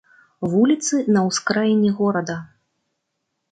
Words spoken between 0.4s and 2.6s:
Вуліцы на ўскраіне горада.